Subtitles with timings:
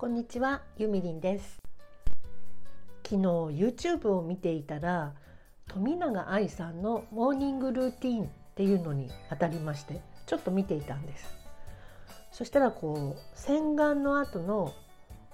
[0.00, 1.60] こんにちは、ゆみりんです。
[3.06, 5.12] 昨日 YouTube を見ていたら
[5.68, 11.36] 富永愛さんのモーニングルーティンっていうのに当たりましてちょっと見ていたんです。
[12.32, 14.72] そしたらこう洗顔の後の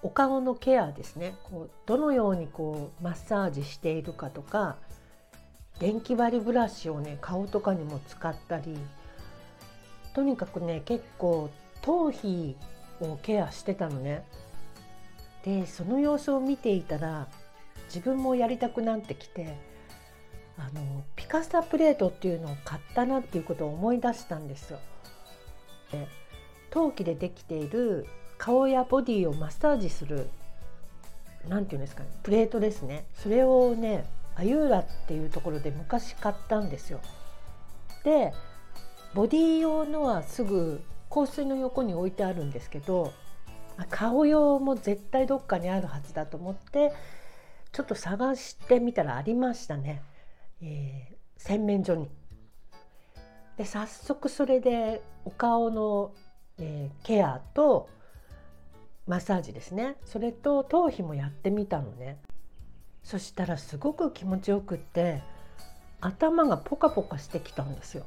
[0.02, 1.36] お顔のケアですね。
[1.44, 4.78] こうどのようにこうマッサージしているかとか
[5.78, 8.76] 電気割りブラシをね顔とかにも使ったり
[10.12, 11.50] とにかくね結構
[11.82, 12.56] 頭皮
[13.00, 14.24] をケアしてたのね。
[15.46, 17.28] でその様子を見ていたら
[17.86, 19.56] 自分もやりたくなってきて
[20.58, 24.80] あのピカサプレートっていうのを買ったなっていうことを思い出したんですよ。
[25.92, 26.08] で
[26.70, 28.06] 陶器でできている
[28.38, 30.28] 顔やボディをマッサージする
[31.48, 37.00] 何て言うんですかねプレートですねそれをねアユーラっていうところで昔買ったんですよ。
[38.02, 38.32] で
[39.14, 43.12] ボディ用のはすぐ香水の横に置いてあるんですけど
[43.84, 46.92] 顔用も絶対どっかにあるはずだと思って
[47.72, 50.02] ちょっと探してみたらありましたね、
[50.62, 52.08] えー、洗面所に。
[53.58, 56.12] で早速それでお顔の、
[56.58, 57.88] えー、ケアと
[59.06, 62.18] マッサージですねそれと頭皮もやってみたのね
[63.02, 65.22] そしたらすごく気持ちよくって
[66.00, 68.04] 頭がポカポカしてきたんですよ。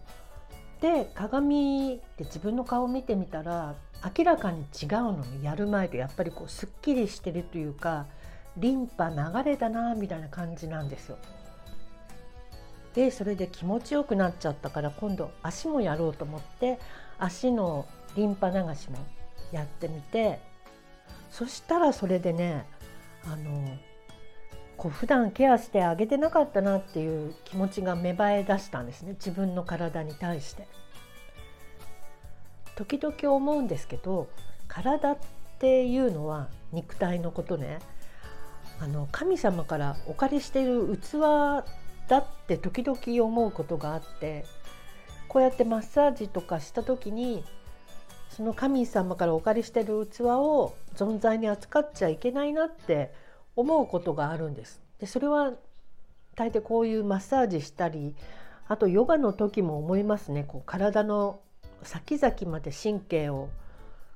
[0.82, 3.76] で鏡で自分の顔を見てみたら
[4.18, 8.06] 明らかに違うのにやる前とやっぱりこうすっきりしてるというか
[8.58, 11.18] リンパ流れたなみたいな感じなんですよ。
[12.96, 16.80] でそれで気持ちよくなっちゃったから今度足もやろうと思って
[17.20, 17.86] 足の
[18.16, 18.98] リンパ流しも
[19.52, 20.40] やってみて
[21.30, 22.66] そしたらそれでね
[23.26, 23.78] あの
[24.80, 30.68] こう普段ケアしてあげてなかったなっていう気持ちが芽生え出したんですね自分の体に対して。
[32.76, 34.30] 時々思うんですけど
[34.70, 35.18] 体っ
[35.60, 37.80] ていうのは肉体のことね
[38.80, 41.20] あの神様からお借りしている器
[42.08, 44.46] だって時々思うことがあって
[45.28, 47.44] こうやってマッサージとかした時に
[48.30, 53.12] その神様からお借りしてる器を存在に扱っちゃいけないなって
[53.60, 54.82] 思うことがあるんです。
[55.00, 55.54] でそれは
[56.36, 58.16] 大抵こういうマッサージしたり
[58.68, 61.42] あとヨガの時も思いますねこう体の
[61.84, 63.50] 先々まで神経を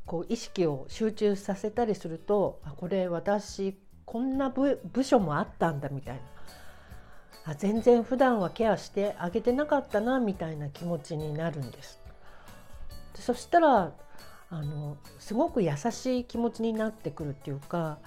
[0.06, 6.22] こう意識を集中させたりするとあこれ私こんな部署もあったんだみたいな
[7.46, 12.00] あ全然普段はケアしてあげてなかったなみたいな気持ちになるんです。
[13.16, 13.92] でそしたら
[14.50, 17.98] あのすごく優しい気持ちになってくるっていうか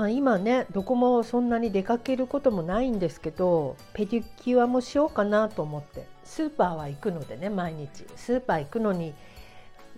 [0.00, 6.06] まあ今ねどこもそんなに出かけることもないんですけどペディキュアもしようかなと思って。
[6.24, 8.06] スーパーは行くのでね毎日。
[8.16, 9.12] スーパー行くのに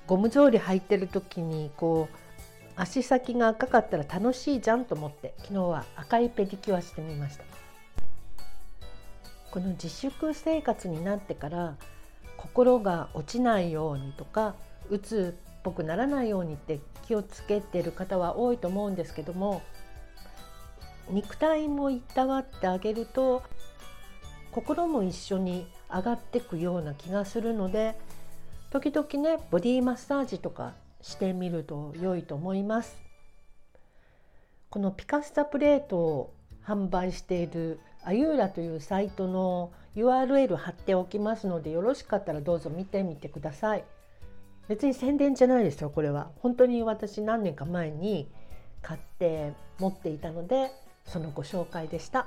[0.09, 2.17] ゴム草履履いてる時にこう
[2.75, 7.45] 足先が赤かったら楽しいじゃんと思って昨日は赤いペディキュアしてみました。
[9.53, 11.77] この自粛生活になってから
[12.37, 14.57] 心が落ちないようにとか
[14.91, 19.63] うつっぽくならないようにって気をつけてる方は多いと思うんですけども
[21.13, 23.43] 肉体もいたわってあげると
[24.51, 27.99] 心も一緒に上がってくような気がするので
[28.71, 32.97] 時々ねボディマッサージとかしてみると良いと思います。
[34.71, 36.35] このピカスタプレートを
[36.67, 43.85] 販売しているアユーラというサイトの URL 貼っておきますのでよろしかったらどうぞ見てみてください。
[44.69, 46.31] 別に宣伝じゃないですよこれは。
[46.39, 48.31] 本当に私何年か前に
[48.81, 50.71] 買って持っていたので
[51.07, 52.27] そのご紹介でした。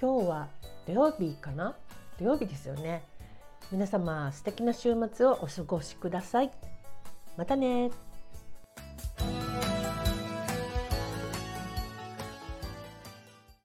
[0.00, 0.48] 今日は
[0.86, 1.74] 土曜日かな？
[2.18, 3.02] 土曜日ですよね。
[3.72, 6.50] 皆様素敵な週末をお過ごしください。
[7.36, 7.90] またね。